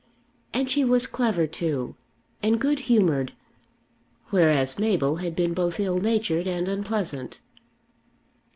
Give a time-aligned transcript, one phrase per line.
[0.51, 1.95] And she was clever too;
[2.41, 3.33] and good humoured;
[4.31, 7.39] whereas Mabel had been both ill natured and unpleasant.